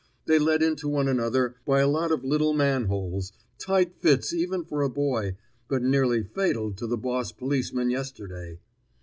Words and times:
They 0.25 0.39
led 0.39 0.63
into 0.63 0.89
one 0.89 1.07
another 1.07 1.57
by 1.63 1.81
a 1.81 1.87
lot 1.87 2.11
of 2.11 2.23
little 2.25 2.53
manholes 2.53 3.33
tight 3.59 3.93
fits 3.99 4.33
even 4.33 4.65
for 4.65 4.81
a 4.81 4.89
boy, 4.89 5.35
but 5.67 5.83
nearly 5.83 6.23
fatal 6.23 6.73
to 6.73 6.87
the 6.87 6.97
boss 6.97 7.31
policeman 7.31 7.91
yesterday! 7.91 8.57